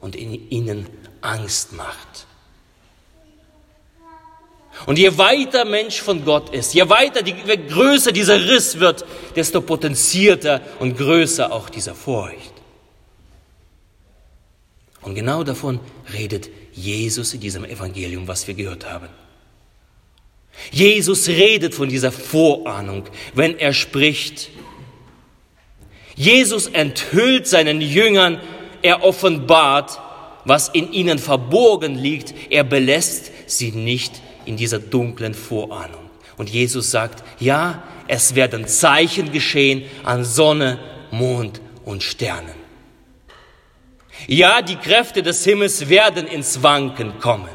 und 0.00 0.16
in 0.16 0.50
ihnen 0.50 0.86
Angst 1.20 1.72
macht. 1.72 2.26
Und 4.86 4.98
je 4.98 5.16
weiter 5.18 5.64
Mensch 5.64 6.00
von 6.00 6.24
Gott 6.24 6.54
ist, 6.54 6.74
je 6.74 6.88
weiter, 6.88 7.22
die, 7.22 7.34
je 7.46 7.56
größer 7.56 8.12
dieser 8.12 8.48
Riss 8.48 8.80
wird, 8.80 9.04
desto 9.36 9.60
potenzierter 9.60 10.60
und 10.78 10.96
größer 10.96 11.52
auch 11.52 11.68
dieser 11.68 11.94
Furcht. 11.94 12.52
Und 15.02 15.14
genau 15.14 15.44
davon 15.44 15.80
redet 16.12 16.50
Jesus 16.72 17.34
in 17.34 17.40
diesem 17.40 17.64
Evangelium, 17.64 18.26
was 18.28 18.46
wir 18.46 18.54
gehört 18.54 18.90
haben. 18.90 19.08
Jesus 20.70 21.28
redet 21.28 21.74
von 21.74 21.88
dieser 21.88 22.12
Vorahnung, 22.12 23.04
wenn 23.34 23.58
er 23.58 23.72
spricht. 23.72 24.50
Jesus 26.16 26.66
enthüllt 26.66 27.46
seinen 27.46 27.80
Jüngern, 27.80 28.40
er 28.82 29.04
offenbart, 29.04 29.98
was 30.44 30.68
in 30.68 30.92
ihnen 30.92 31.18
verborgen 31.18 31.94
liegt, 31.94 32.34
er 32.50 32.64
belässt 32.64 33.30
sie 33.46 33.72
nicht 33.72 34.20
in 34.44 34.56
dieser 34.56 34.78
dunklen 34.78 35.34
Vorahnung. 35.34 36.10
Und 36.36 36.50
Jesus 36.50 36.90
sagt, 36.90 37.22
ja, 37.38 37.82
es 38.08 38.34
werden 38.34 38.66
Zeichen 38.66 39.30
geschehen 39.32 39.84
an 40.04 40.24
Sonne, 40.24 40.78
Mond 41.10 41.60
und 41.84 42.02
Sternen. 42.02 42.54
Ja, 44.26 44.62
die 44.62 44.76
Kräfte 44.76 45.22
des 45.22 45.44
Himmels 45.44 45.88
werden 45.88 46.26
ins 46.26 46.62
Wanken 46.62 47.18
kommen. 47.20 47.48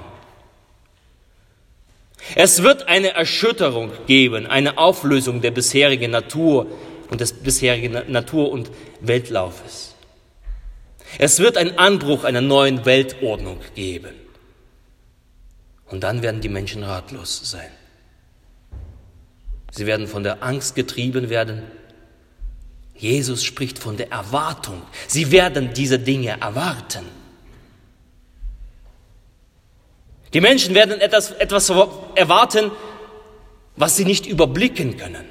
Es 2.34 2.64
wird 2.64 2.88
eine 2.88 3.14
Erschütterung 3.14 3.92
geben, 4.08 4.48
eine 4.48 4.78
Auflösung 4.78 5.42
der 5.42 5.52
bisherigen 5.52 6.12
Natur 6.12 6.68
und 7.10 7.22
des 7.22 7.34
bisherigen 7.34 8.12
Natur- 8.12 8.52
und 8.52 8.72
Weltlaufes. 9.02 9.96
Es 11.20 11.40
wird 11.40 11.58
einen 11.58 11.78
Anbruch 11.78 12.24
einer 12.24 12.42
neuen 12.42 12.86
Weltordnung 12.86 13.60
geben. 13.76 14.25
Und 15.88 16.04
dann 16.04 16.22
werden 16.22 16.42
die 16.42 16.50
Menschen 16.50 16.84
ratlos 16.84 17.42
sein. 17.44 17.70
Sie 19.72 19.86
werden 19.86 20.08
von 20.08 20.24
der 20.24 20.42
Angst 20.42 20.76
getrieben 20.76 21.30
werden. 21.30 21.64
Jesus 22.96 23.44
spricht 23.44 23.78
von 23.78 23.98
der 23.98 24.12
Erwartung. 24.12 24.82
Sie 25.08 25.32
werden 25.32 25.74
diese 25.74 26.00
Dinge 26.00 26.40
erwarten. 26.40 27.06
Die 30.34 30.42
Menschen 30.42 30.76
werden 30.76 31.00
etwas, 31.00 31.32
etwas 31.32 31.70
erwarten, 31.70 32.72
was 33.76 33.96
sie 33.96 34.06
nicht 34.06 34.26
überblicken 34.26 34.98
können. 34.98 35.26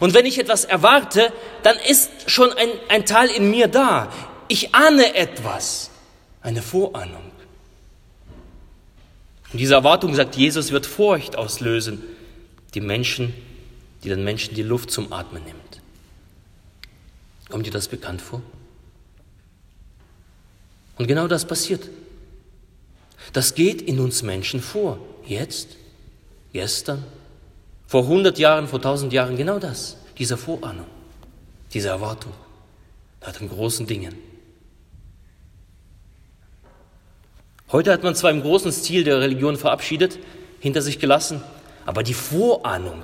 Und 0.00 0.14
wenn 0.14 0.26
ich 0.26 0.38
etwas 0.38 0.64
erwarte, 0.64 1.32
dann 1.62 1.76
ist 1.88 2.10
schon 2.26 2.52
ein, 2.52 2.68
ein 2.88 3.04
Teil 3.04 3.28
in 3.30 3.50
mir 3.50 3.68
da. 3.68 4.12
Ich 4.48 4.74
ahne 4.74 5.14
etwas, 5.14 5.90
eine 6.40 6.62
Vorahnung. 6.62 7.31
Und 9.52 9.58
diese 9.58 9.74
Erwartung, 9.74 10.14
sagt 10.14 10.36
Jesus, 10.36 10.72
wird 10.72 10.86
Furcht 10.86 11.36
auslösen, 11.36 12.02
die 12.74 12.80
Menschen, 12.80 13.34
die 14.02 14.08
den 14.08 14.24
Menschen 14.24 14.54
die 14.54 14.62
Luft 14.62 14.90
zum 14.90 15.12
Atmen 15.12 15.44
nimmt. 15.44 15.80
Kommt 17.50 17.66
dir 17.66 17.70
das 17.70 17.88
bekannt 17.88 18.22
vor? 18.22 18.42
Und 20.96 21.06
genau 21.06 21.28
das 21.28 21.44
passiert. 21.44 21.88
Das 23.32 23.54
geht 23.54 23.82
in 23.82 24.00
uns 24.00 24.22
Menschen 24.22 24.60
vor. 24.60 24.98
Jetzt, 25.26 25.76
gestern, 26.52 27.04
vor 27.86 28.02
100 28.04 28.38
Jahren, 28.38 28.68
vor 28.68 28.78
1000 28.78 29.12
Jahren, 29.12 29.36
genau 29.36 29.58
das. 29.58 29.96
Diese 30.18 30.36
Vorahnung, 30.36 30.86
diese 31.72 31.88
Erwartung 31.88 32.32
nach 33.20 33.32
den 33.32 33.48
großen 33.48 33.86
Dingen. 33.86 34.31
Heute 37.72 37.92
hat 37.92 38.02
man 38.02 38.14
zwar 38.14 38.30
im 38.30 38.42
großen 38.42 38.70
Stil 38.70 39.02
der 39.04 39.20
Religion 39.20 39.56
verabschiedet, 39.56 40.18
hinter 40.60 40.82
sich 40.82 40.98
gelassen, 40.98 41.42
aber 41.86 42.02
die 42.02 42.14
Vorahnung 42.14 43.02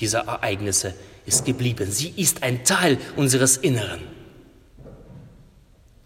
dieser 0.00 0.26
Ereignisse 0.26 0.94
ist 1.26 1.44
geblieben. 1.44 1.90
Sie 1.90 2.12
ist 2.16 2.42
ein 2.42 2.64
Teil 2.64 2.98
unseres 3.16 3.56
Inneren. 3.56 4.00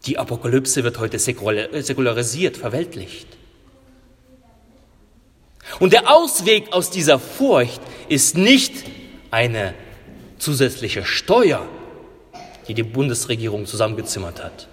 Die 0.06 0.18
Apokalypse 0.18 0.84
wird 0.84 0.98
heute 0.98 1.18
säkularisiert, 1.18 2.58
verweltlicht. 2.58 3.26
Und 5.80 5.94
der 5.94 6.14
Ausweg 6.14 6.72
aus 6.72 6.90
dieser 6.90 7.18
Furcht 7.18 7.80
ist 8.08 8.36
nicht 8.36 8.84
eine 9.30 9.74
zusätzliche 10.38 11.04
Steuer 11.04 11.66
die 12.68 12.74
die 12.74 12.82
Bundesregierung 12.82 13.66
zusammengezimmert 13.66 14.42
hat. 14.42 14.68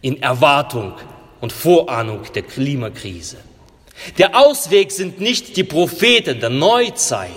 In 0.00 0.22
Erwartung 0.22 0.94
und 1.40 1.52
Vorahnung 1.52 2.22
der 2.34 2.42
Klimakrise. 2.42 3.38
Der 4.16 4.36
Ausweg 4.36 4.92
sind 4.92 5.20
nicht 5.20 5.56
die 5.56 5.64
Propheten 5.64 6.40
der 6.40 6.50
Neuzeit. 6.50 7.30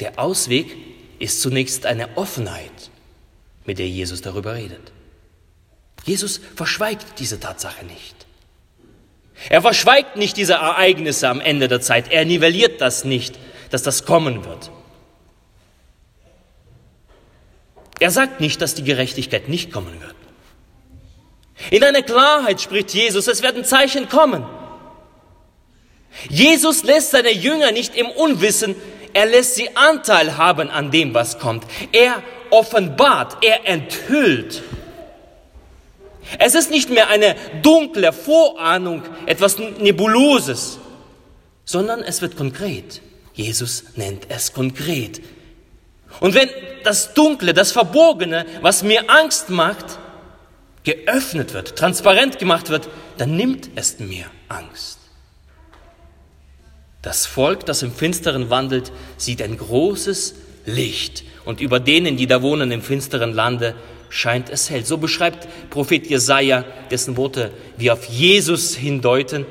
Der 0.00 0.18
Ausweg 0.18 0.74
ist 1.18 1.40
zunächst 1.40 1.86
eine 1.86 2.16
Offenheit, 2.16 2.90
mit 3.66 3.78
der 3.78 3.88
Jesus 3.88 4.22
darüber 4.22 4.54
redet. 4.54 4.92
Jesus 6.04 6.40
verschweigt 6.56 7.18
diese 7.18 7.38
Tatsache 7.38 7.84
nicht. 7.84 8.14
Er 9.48 9.62
verschweigt 9.62 10.16
nicht 10.16 10.36
diese 10.36 10.54
Ereignisse 10.54 11.28
am 11.28 11.40
Ende 11.40 11.68
der 11.68 11.80
Zeit. 11.80 12.10
Er 12.10 12.24
nivelliert 12.24 12.80
das 12.80 13.04
nicht, 13.04 13.38
dass 13.70 13.82
das 13.82 14.04
kommen 14.04 14.44
wird. 14.44 14.70
Er 18.00 18.10
sagt 18.10 18.40
nicht, 18.40 18.60
dass 18.62 18.74
die 18.74 18.84
Gerechtigkeit 18.84 19.48
nicht 19.48 19.72
kommen 19.72 20.00
wird. 20.00 20.14
In 21.70 21.84
einer 21.84 22.02
Klarheit 22.02 22.60
spricht 22.60 22.94
Jesus, 22.94 23.26
es 23.26 23.42
werden 23.42 23.64
Zeichen 23.64 24.08
kommen. 24.08 24.46
Jesus 26.28 26.82
lässt 26.82 27.10
seine 27.10 27.32
Jünger 27.32 27.72
nicht 27.72 27.94
im 27.96 28.08
Unwissen, 28.10 28.74
er 29.12 29.26
lässt 29.26 29.56
sie 29.56 29.76
Anteil 29.76 30.38
haben 30.38 30.70
an 30.70 30.90
dem, 30.90 31.14
was 31.14 31.38
kommt. 31.38 31.64
Er 31.92 32.22
offenbart, 32.50 33.44
er 33.44 33.66
enthüllt. 33.66 34.62
Es 36.38 36.54
ist 36.54 36.70
nicht 36.70 36.90
mehr 36.90 37.08
eine 37.08 37.34
dunkle 37.62 38.12
Vorahnung, 38.12 39.02
etwas 39.26 39.58
Nebuloses, 39.58 40.78
sondern 41.64 42.02
es 42.02 42.22
wird 42.22 42.36
konkret. 42.36 43.00
Jesus 43.34 43.84
nennt 43.96 44.26
es 44.28 44.52
konkret. 44.52 45.20
Und 46.20 46.34
wenn 46.34 46.48
das 46.84 47.14
Dunkle, 47.14 47.54
das 47.54 47.72
Verborgene, 47.72 48.46
was 48.60 48.82
mir 48.82 49.08
Angst 49.10 49.50
macht, 49.50 49.98
geöffnet 50.84 51.52
wird, 51.54 51.76
transparent 51.76 52.38
gemacht 52.38 52.70
wird, 52.70 52.88
dann 53.18 53.36
nimmt 53.36 53.70
es 53.74 53.98
mir 53.98 54.26
Angst. 54.48 54.98
Das 57.02 57.26
Volk, 57.26 57.64
das 57.66 57.82
im 57.82 57.92
Finsteren 57.92 58.50
wandelt, 58.50 58.92
sieht 59.16 59.42
ein 59.42 59.56
großes 59.56 60.34
Licht 60.66 61.24
und 61.44 61.60
über 61.60 61.80
denen, 61.80 62.16
die 62.16 62.26
da 62.26 62.42
wohnen 62.42 62.70
im 62.70 62.82
finsteren 62.82 63.32
Lande, 63.32 63.74
scheint 64.10 64.50
es 64.50 64.68
hell. 64.68 64.84
So 64.84 64.98
beschreibt 64.98 65.48
Prophet 65.70 66.06
Jesaja, 66.06 66.64
dessen 66.90 67.16
Worte 67.16 67.52
wir 67.78 67.94
auf 67.94 68.04
Jesus 68.06 68.74
hindeuten. 68.74 69.46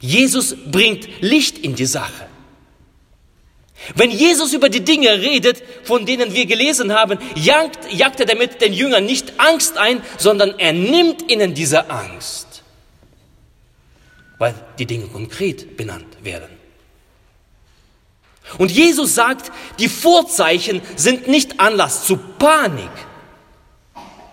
Jesus 0.00 0.56
bringt 0.70 1.08
Licht 1.20 1.58
in 1.58 1.76
die 1.76 1.86
Sache. 1.86 2.26
Wenn 3.94 4.10
Jesus 4.10 4.52
über 4.52 4.68
die 4.68 4.84
Dinge 4.84 5.20
redet, 5.20 5.62
von 5.84 6.06
denen 6.06 6.34
wir 6.34 6.46
gelesen 6.46 6.92
haben, 6.92 7.18
jagt, 7.34 7.92
jagt 7.92 8.20
er 8.20 8.26
damit 8.26 8.60
den 8.60 8.72
Jüngern 8.72 9.04
nicht 9.04 9.34
Angst 9.38 9.76
ein, 9.76 10.02
sondern 10.18 10.58
er 10.58 10.72
nimmt 10.72 11.30
ihnen 11.30 11.54
diese 11.54 11.90
Angst, 11.90 12.62
weil 14.38 14.54
die 14.78 14.86
Dinge 14.86 15.06
konkret 15.06 15.76
benannt 15.76 16.16
werden. 16.22 16.48
Und 18.58 18.70
Jesus 18.70 19.14
sagt, 19.14 19.50
die 19.78 19.88
Vorzeichen 19.88 20.82
sind 20.96 21.28
nicht 21.28 21.58
Anlass 21.58 22.04
zu 22.06 22.16
Panik, 22.16 22.90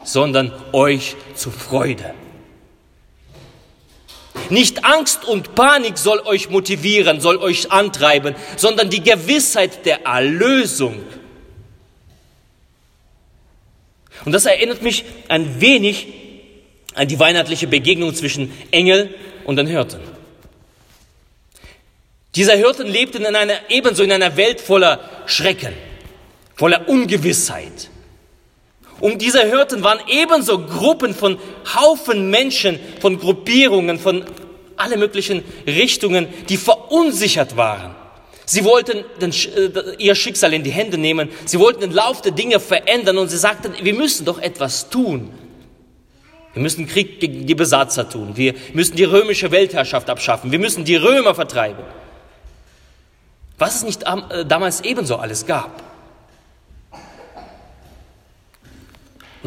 sondern 0.03 0.51
euch 0.73 1.15
zu 1.35 1.51
Freude. 1.51 2.13
Nicht 4.49 4.83
Angst 4.83 5.25
und 5.25 5.55
Panik 5.55 5.97
soll 5.97 6.19
euch 6.21 6.49
motivieren, 6.49 7.21
soll 7.21 7.37
euch 7.37 7.71
antreiben, 7.71 8.35
sondern 8.57 8.89
die 8.89 9.03
Gewissheit 9.03 9.85
der 9.85 10.05
Erlösung. 10.05 11.03
Und 14.25 14.31
das 14.31 14.45
erinnert 14.45 14.81
mich 14.81 15.05
ein 15.27 15.61
wenig 15.61 16.07
an 16.95 17.07
die 17.07 17.19
weihnachtliche 17.19 17.67
Begegnung 17.67 18.13
zwischen 18.13 18.51
Engel 18.71 19.13
und 19.45 19.55
den 19.55 19.67
Hirten. 19.67 20.01
Dieser 22.35 22.55
Hirten 22.55 22.87
lebten 22.87 23.25
in 23.25 23.35
einer, 23.35 23.69
ebenso 23.69 24.03
in 24.03 24.11
einer 24.11 24.35
Welt 24.37 24.61
voller 24.61 24.99
Schrecken, 25.25 25.73
voller 26.55 26.87
Ungewissheit. 26.87 27.89
Um 28.99 29.17
diese 29.17 29.41
Hirten 29.45 29.83
waren 29.83 29.99
ebenso 30.07 30.59
Gruppen 30.59 31.13
von 31.13 31.37
Haufen 31.75 32.29
Menschen, 32.29 32.79
von 32.99 33.19
Gruppierungen, 33.19 33.99
von 33.99 34.25
alle 34.75 34.97
möglichen 34.97 35.43
Richtungen, 35.65 36.27
die 36.49 36.57
verunsichert 36.57 37.57
waren. 37.57 37.95
Sie 38.45 38.63
wollten 38.63 39.03
den, 39.21 39.31
äh, 39.31 39.95
ihr 39.99 40.15
Schicksal 40.15 40.53
in 40.53 40.63
die 40.63 40.71
Hände 40.71 40.97
nehmen. 40.97 41.29
Sie 41.45 41.59
wollten 41.59 41.81
den 41.81 41.91
Lauf 41.91 42.21
der 42.21 42.31
Dinge 42.31 42.59
verändern 42.59 43.17
und 43.17 43.29
sie 43.29 43.37
sagten, 43.37 43.73
wir 43.81 43.93
müssen 43.93 44.25
doch 44.25 44.39
etwas 44.41 44.89
tun. 44.89 45.29
Wir 46.53 46.63
müssen 46.63 46.87
Krieg 46.87 47.19
gegen 47.19 47.45
die 47.45 47.55
Besatzer 47.55 48.09
tun. 48.09 48.31
Wir 48.35 48.55
müssen 48.73 48.95
die 48.95 49.03
römische 49.03 49.51
Weltherrschaft 49.51 50.09
abschaffen. 50.09 50.51
Wir 50.51 50.59
müssen 50.59 50.83
die 50.83 50.95
Römer 50.95 51.35
vertreiben 51.35 51.83
was 53.59 53.75
es 53.75 53.83
nicht 53.83 54.03
äh, 54.03 54.45
damals 54.45 54.81
ebenso 54.81 55.17
alles 55.17 55.45
gab. 55.45 55.83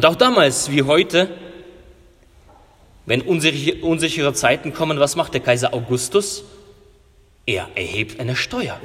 Und 0.03 0.09
auch 0.09 0.15
damals 0.15 0.69
wie 0.69 0.83
heute, 0.83 1.29
wenn 3.05 3.21
unsichere 3.21 4.33
Zeiten 4.33 4.73
kommen, 4.73 4.99
was 4.99 5.15
macht 5.15 5.33
der 5.33 5.39
Kaiser 5.39 5.73
Augustus? 5.73 6.43
Er 7.45 7.69
erhebt 7.73 8.19
eine 8.19 8.35
Steuer. 8.35 8.81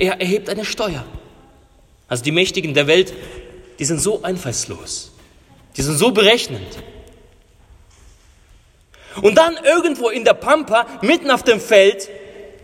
Er 0.00 0.20
erhebt 0.20 0.48
eine 0.48 0.64
Steuer. 0.64 1.04
Also 2.08 2.24
die 2.24 2.32
Mächtigen 2.32 2.74
der 2.74 2.88
Welt, 2.88 3.14
die 3.78 3.84
sind 3.84 4.00
so 4.00 4.24
einfallslos. 4.24 5.12
Die 5.76 5.82
sind 5.82 5.96
so 5.96 6.10
berechnend. 6.10 6.82
Und 9.22 9.38
dann 9.38 9.56
irgendwo 9.62 10.08
in 10.08 10.24
der 10.24 10.34
Pampa, 10.34 10.88
mitten 11.02 11.30
auf 11.30 11.44
dem 11.44 11.60
Feld, 11.60 12.08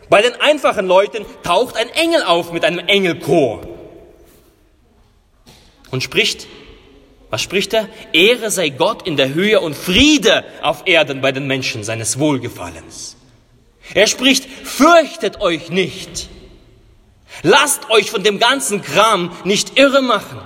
bei 0.08 0.20
den 0.20 0.34
einfachen 0.40 0.88
Leuten 0.88 1.24
taucht 1.44 1.76
ein 1.76 1.90
Engel 1.90 2.24
auf 2.24 2.52
mit 2.52 2.64
einem 2.64 2.80
Engelchor 2.80 3.60
und 5.92 6.02
spricht, 6.02 6.48
was 7.32 7.40
spricht 7.40 7.72
er? 7.72 7.88
Ehre 8.12 8.50
sei 8.50 8.68
Gott 8.68 9.06
in 9.06 9.16
der 9.16 9.32
Höhe 9.32 9.58
und 9.58 9.74
Friede 9.74 10.44
auf 10.60 10.82
Erden 10.84 11.22
bei 11.22 11.32
den 11.32 11.46
Menschen 11.46 11.82
seines 11.82 12.18
Wohlgefallens. 12.18 13.16
Er 13.94 14.06
spricht, 14.06 14.44
fürchtet 14.44 15.40
euch 15.40 15.70
nicht. 15.70 16.28
Lasst 17.42 17.88
euch 17.88 18.10
von 18.10 18.22
dem 18.22 18.38
ganzen 18.38 18.82
Kram 18.82 19.34
nicht 19.44 19.78
irre 19.78 20.02
machen. 20.02 20.42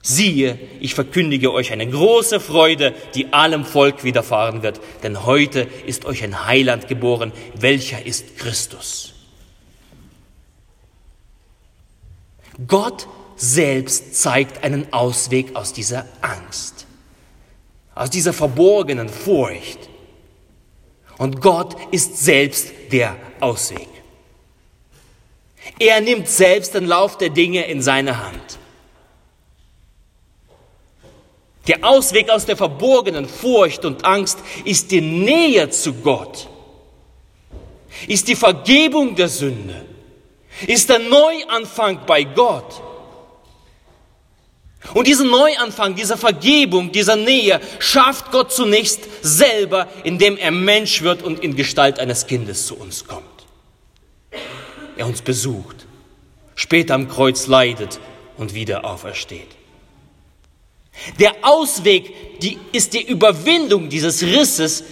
Siehe, 0.00 0.58
ich 0.80 0.94
verkündige 0.94 1.52
euch 1.52 1.70
eine 1.70 1.86
große 1.86 2.40
Freude, 2.40 2.94
die 3.14 3.34
allem 3.34 3.66
Volk 3.66 4.04
widerfahren 4.04 4.62
wird, 4.62 4.80
denn 5.02 5.26
heute 5.26 5.68
ist 5.84 6.06
euch 6.06 6.24
ein 6.24 6.46
Heiland 6.46 6.88
geboren, 6.88 7.30
welcher 7.60 8.06
ist 8.06 8.38
Christus. 8.38 9.12
Gott 12.66 13.06
selbst 13.38 14.20
zeigt 14.20 14.64
einen 14.64 14.92
Ausweg 14.92 15.54
aus 15.56 15.72
dieser 15.72 16.04
Angst, 16.20 16.86
aus 17.94 18.10
dieser 18.10 18.32
verborgenen 18.32 19.08
Furcht. 19.08 19.88
Und 21.16 21.40
Gott 21.40 21.76
ist 21.92 22.18
selbst 22.18 22.72
der 22.92 23.16
Ausweg. 23.40 23.88
Er 25.78 26.00
nimmt 26.00 26.28
selbst 26.28 26.74
den 26.74 26.86
Lauf 26.86 27.18
der 27.18 27.30
Dinge 27.30 27.64
in 27.66 27.80
seine 27.80 28.24
Hand. 28.24 28.58
Der 31.68 31.84
Ausweg 31.84 32.30
aus 32.30 32.46
der 32.46 32.56
verborgenen 32.56 33.28
Furcht 33.28 33.84
und 33.84 34.04
Angst 34.04 34.38
ist 34.64 34.90
die 34.90 35.02
Nähe 35.02 35.68
zu 35.70 35.92
Gott, 35.92 36.48
ist 38.08 38.26
die 38.26 38.36
Vergebung 38.36 39.14
der 39.14 39.28
Sünde, 39.28 39.84
ist 40.66 40.88
der 40.88 40.98
Neuanfang 40.98 42.00
bei 42.06 42.24
Gott. 42.24 42.87
Und 44.94 45.06
diesen 45.06 45.28
Neuanfang, 45.28 45.94
diese 45.94 46.16
Vergebung, 46.16 46.92
diese 46.92 47.16
Nähe 47.16 47.60
schafft 47.78 48.30
Gott 48.30 48.52
zunächst 48.52 49.00
selber, 49.22 49.88
indem 50.04 50.36
er 50.36 50.50
Mensch 50.50 51.02
wird 51.02 51.22
und 51.22 51.40
in 51.40 51.56
Gestalt 51.56 51.98
eines 51.98 52.26
Kindes 52.26 52.66
zu 52.66 52.76
uns 52.76 53.06
kommt. 53.06 53.24
Er 54.96 55.06
uns 55.06 55.22
besucht, 55.22 55.86
später 56.54 56.94
am 56.94 57.08
Kreuz 57.08 57.46
leidet 57.48 58.00
und 58.36 58.54
wieder 58.54 58.84
aufersteht. 58.84 59.48
Der 61.18 61.34
Ausweg 61.42 62.40
die, 62.40 62.58
ist 62.72 62.94
die 62.94 63.06
Überwindung 63.06 63.88
dieses 63.88 64.22
Risses, 64.22 64.84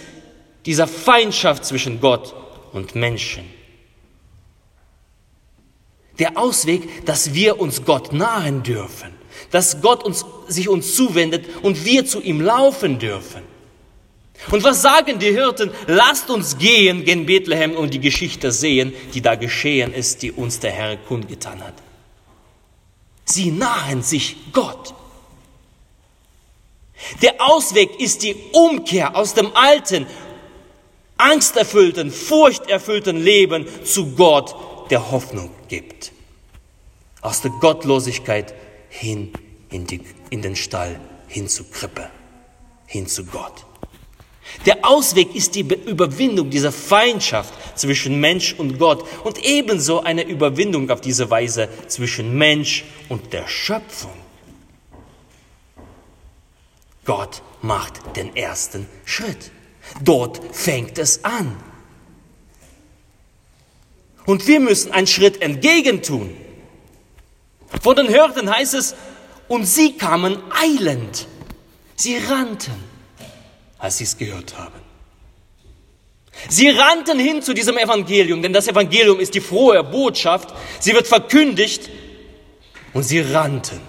dieser 0.65 0.87
Feindschaft 0.87 1.65
zwischen 1.65 1.99
Gott 1.99 2.33
und 2.73 2.95
Menschen. 2.95 3.45
Der 6.19 6.37
Ausweg, 6.37 7.05
dass 7.05 7.33
wir 7.33 7.59
uns 7.59 7.85
Gott 7.85 8.11
nahen 8.11 8.63
dürfen, 8.63 9.16
dass 9.51 9.81
Gott 9.81 10.03
uns, 10.03 10.25
sich 10.47 10.69
uns 10.69 10.95
zuwendet 10.95 11.45
und 11.61 11.85
wir 11.85 12.05
zu 12.05 12.21
ihm 12.21 12.41
laufen 12.41 12.99
dürfen. 12.99 13.41
Und 14.51 14.63
was 14.63 14.81
sagen 14.81 15.19
die 15.19 15.31
Hirten? 15.31 15.71
Lasst 15.87 16.29
uns 16.29 16.57
gehen 16.57 17.03
gen 17.03 17.25
Bethlehem 17.25 17.75
und 17.75 17.93
die 17.93 17.99
Geschichte 17.99 18.51
sehen, 18.51 18.93
die 19.13 19.21
da 19.21 19.35
geschehen 19.35 19.93
ist, 19.93 20.21
die 20.21 20.31
uns 20.31 20.59
der 20.59 20.71
Herr 20.71 20.97
kundgetan 20.97 21.61
hat. 21.63 21.73
Sie 23.25 23.51
nahen 23.51 24.03
sich 24.03 24.37
Gott. 24.53 24.93
Der 27.21 27.35
Ausweg 27.39 27.99
ist 27.99 28.23
die 28.23 28.35
Umkehr 28.53 29.15
aus 29.15 29.33
dem 29.33 29.55
alten, 29.55 30.07
angsterfüllten, 31.17 32.11
furchterfüllten 32.11 33.17
Leben 33.17 33.67
zu 33.83 34.15
Gott, 34.15 34.55
der 34.89 35.11
Hoffnung 35.11 35.51
gibt. 35.67 36.11
Aus 37.21 37.41
der 37.41 37.51
Gottlosigkeit 37.51 38.53
hin 38.89 39.33
in, 39.69 39.85
die, 39.87 40.01
in 40.29 40.41
den 40.41 40.55
Stall, 40.55 40.99
hin 41.27 41.47
zu 41.47 41.65
Krippe, 41.65 42.09
hin 42.85 43.07
zu 43.07 43.25
Gott. 43.25 43.65
Der 44.65 44.85
Ausweg 44.85 45.35
ist 45.35 45.55
die 45.55 45.61
Überwindung 45.61 46.49
dieser 46.49 46.71
Feindschaft 46.71 47.53
zwischen 47.77 48.19
Mensch 48.19 48.53
und 48.53 48.79
Gott 48.79 49.05
und 49.23 49.43
ebenso 49.43 50.01
eine 50.01 50.23
Überwindung 50.23 50.89
auf 50.89 51.01
diese 51.01 51.29
Weise 51.29 51.69
zwischen 51.87 52.37
Mensch 52.37 52.85
und 53.09 53.33
der 53.33 53.47
Schöpfung. 53.47 54.13
Gott 57.05 57.41
macht 57.61 58.15
den 58.17 58.35
ersten 58.35 58.87
Schritt. 59.05 59.51
Dort 60.03 60.41
fängt 60.51 60.97
es 60.97 61.23
an. 61.23 61.55
Und 64.25 64.45
wir 64.47 64.59
müssen 64.59 64.91
einen 64.91 65.07
Schritt 65.07 65.41
entgegentun. 65.41 66.35
Von 67.81 67.95
den 67.95 68.09
Hörten 68.09 68.49
heißt 68.49 68.73
es, 68.73 68.95
und 69.47 69.65
sie 69.65 69.97
kamen 69.97 70.37
eilend. 70.51 71.27
Sie 71.95 72.17
rannten 72.17 72.87
als 73.79 73.97
sie 73.97 74.03
es 74.05 74.17
gehört 74.17 74.57
haben. 74.57 74.81
Sie 76.49 76.69
rannten 76.69 77.19
hin 77.19 77.41
zu 77.41 77.53
diesem 77.53 77.77
Evangelium, 77.77 78.41
denn 78.41 78.53
das 78.53 78.67
Evangelium 78.67 79.19
ist 79.19 79.33
die 79.33 79.41
frohe 79.41 79.83
Botschaft. 79.83 80.53
Sie 80.79 80.93
wird 80.93 81.07
verkündigt 81.07 81.89
und 82.93 83.03
sie 83.03 83.19
rannten. 83.19 83.81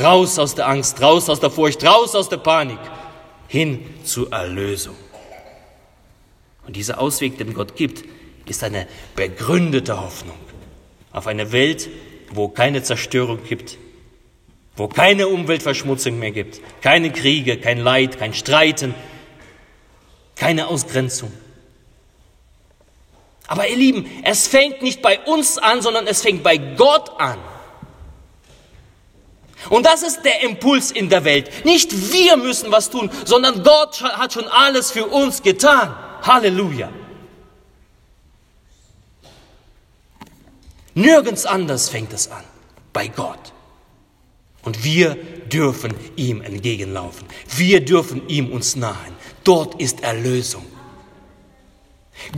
Raus 0.00 0.38
aus 0.38 0.54
der 0.54 0.68
Angst, 0.68 1.00
raus 1.00 1.28
aus 1.28 1.40
der 1.40 1.50
Furcht, 1.50 1.84
raus 1.84 2.14
aus 2.14 2.28
der 2.28 2.36
Panik, 2.36 2.78
hin 3.48 3.94
zur 4.04 4.32
Erlösung. 4.32 4.96
Und 6.66 6.76
dieser 6.76 7.00
Ausweg, 7.00 7.38
den 7.38 7.54
Gott 7.54 7.76
gibt, 7.76 8.04
ist 8.48 8.62
eine 8.62 8.86
begründete 9.14 10.00
Hoffnung 10.00 10.36
auf 11.12 11.26
eine 11.26 11.50
Welt, 11.50 11.88
wo 12.30 12.48
keine 12.48 12.82
Zerstörung 12.82 13.44
gibt, 13.44 13.78
wo 14.76 14.88
keine 14.88 15.28
Umweltverschmutzung 15.28 16.18
mehr 16.18 16.32
gibt, 16.32 16.60
keine 16.82 17.10
Kriege, 17.10 17.58
kein 17.58 17.78
Leid, 17.78 18.18
kein 18.18 18.34
Streiten, 18.34 18.94
keine 20.36 20.68
Ausgrenzung. 20.68 21.32
Aber 23.46 23.68
ihr 23.68 23.76
Lieben, 23.76 24.10
es 24.24 24.48
fängt 24.48 24.82
nicht 24.82 25.02
bei 25.02 25.20
uns 25.20 25.58
an, 25.58 25.80
sondern 25.80 26.06
es 26.06 26.22
fängt 26.22 26.42
bei 26.42 26.56
Gott 26.56 27.20
an. 27.20 27.38
Und 29.70 29.86
das 29.86 30.02
ist 30.02 30.22
der 30.24 30.42
Impuls 30.42 30.90
in 30.90 31.08
der 31.08 31.24
Welt. 31.24 31.64
Nicht 31.64 32.12
wir 32.12 32.36
müssen 32.36 32.70
was 32.70 32.90
tun, 32.90 33.10
sondern 33.24 33.62
Gott 33.62 34.02
hat 34.02 34.32
schon 34.32 34.46
alles 34.46 34.90
für 34.90 35.06
uns 35.06 35.42
getan. 35.42 35.94
Halleluja. 36.22 36.90
Nirgends 40.96 41.44
anders 41.44 41.90
fängt 41.90 42.14
es 42.14 42.30
an, 42.30 42.42
bei 42.94 43.08
Gott. 43.08 43.52
Und 44.62 44.82
wir 44.82 45.14
dürfen 45.14 45.94
ihm 46.16 46.40
entgegenlaufen. 46.40 47.28
Wir 47.54 47.84
dürfen 47.84 48.26
ihm 48.30 48.50
uns 48.50 48.76
nahen. 48.76 49.14
Dort 49.44 49.78
ist 49.78 50.00
Erlösung. 50.00 50.64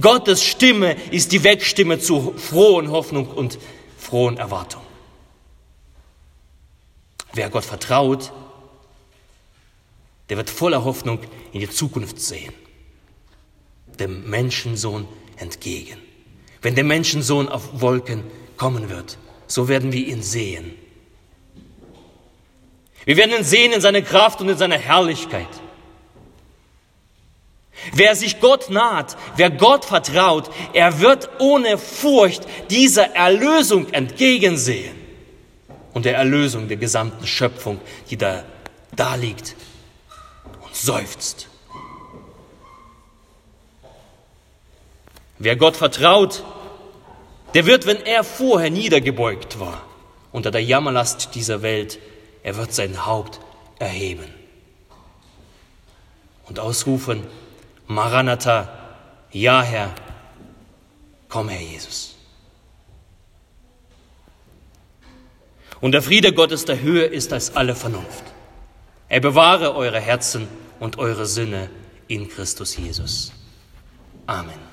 Gottes 0.01 0.43
Stimme 0.43 0.97
ist 1.13 1.31
die 1.31 1.45
Wegstimme 1.45 2.01
zu 2.01 2.35
frohen 2.37 2.91
Hoffnung 2.91 3.29
und 3.29 3.61
frohen 3.97 4.39
Erwartung. 4.39 4.83
Wer 7.35 7.51
Gott 7.51 7.65
vertraut, 7.65 8.33
der 10.31 10.37
wird 10.37 10.51
voller 10.51 10.83
Hoffnung 10.85 11.21
in 11.53 11.61
die 11.61 11.71
Zukunft 11.71 12.21
sehen. 12.21 12.53
Dem 14.01 14.29
Menschensohn 14.29 15.07
entgegen. 15.37 15.99
Wenn 16.61 16.75
der 16.75 16.83
Menschensohn 16.83 17.49
auf 17.49 17.81
Wolken 17.81 18.25
kommen 18.59 18.91
wird, 18.91 19.17
so 19.47 19.69
werden 19.69 19.93
wir 19.93 20.07
ihn 20.07 20.23
sehen. 20.23 20.75
Wir 23.05 23.17
werden 23.17 23.35
ihn 23.35 23.45
sehen 23.45 23.73
in 23.73 23.81
seiner 23.81 24.03
Kraft 24.03 24.41
und 24.43 24.51
in 24.51 24.59
seiner 24.59 24.77
Herrlichkeit. 24.77 25.49
Wer 27.93 28.15
sich 28.17 28.41
Gott 28.41 28.71
naht, 28.71 29.17
wer 29.37 29.51
Gott 29.51 29.85
vertraut, 29.85 30.51
er 30.73 31.01
wird 31.01 31.31
ohne 31.39 31.79
Furcht 31.79 32.43
dieser 32.71 33.15
Erlösung 33.15 33.91
entgegensehen 33.93 34.95
und 35.95 36.05
der 36.05 36.17
Erlösung 36.17 36.69
der 36.69 36.77
gesamten 36.77 37.27
Schöpfung, 37.27 37.81
die 38.11 38.17
da, 38.17 38.45
da 38.95 39.15
liegt 39.15 39.55
und 40.65 40.75
seufzt. 40.75 41.49
Wer 45.39 45.57
Gott 45.57 45.77
vertraut, 45.77 46.43
der 47.55 47.67
wird, 47.67 47.87
wenn 47.87 48.05
er 48.05 48.25
vorher 48.25 48.71
niedergebeugt 48.71 49.59
war, 49.59 49.85
unter 50.33 50.51
der 50.51 50.63
Jammerlast 50.63 51.35
dieser 51.35 51.63
Welt, 51.63 51.99
er 52.43 52.57
wird 52.57 52.73
sein 52.73 53.07
Haupt 53.07 53.41
erheben 53.79 54.25
und 56.49 56.59
ausrufen, 56.59 57.23
Maranatha, 57.87 58.69
ja 59.31 59.63
Herr, 59.63 59.95
komm 61.29 61.49
Herr 61.49 61.61
Jesus. 61.61 62.17
Und 65.81 65.93
der 65.93 66.03
Friede 66.03 66.33
Gottes 66.33 66.65
der 66.65 66.81
Höhe 66.81 67.05
ist 67.05 67.33
als 67.33 67.55
alle 67.55 67.75
Vernunft. 67.75 68.25
Er 69.09 69.21
bewahre 69.21 69.75
eure 69.75 70.01
Herzen 70.01 70.49
und 70.81 70.99
eure 70.99 71.27
Sinne 71.27 71.71
in 72.09 72.29
Christus 72.29 72.77
Jesus. 72.77 73.33
Amen. 74.27 74.68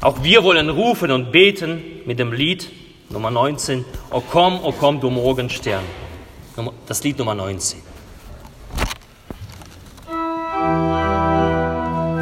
Auch 0.00 0.22
wir 0.22 0.44
wollen 0.44 0.70
rufen 0.70 1.10
und 1.10 1.32
beten 1.32 1.82
mit 2.06 2.20
dem 2.20 2.32
Lied 2.32 2.70
Nummer 3.10 3.32
19, 3.32 3.84
O 4.10 4.20
komm, 4.20 4.62
o 4.62 4.70
komm, 4.70 5.00
du 5.00 5.10
Morgenstern. 5.10 5.82
Das 6.86 7.02
Lied 7.02 7.18
Nummer 7.18 7.34
19. 7.34 7.80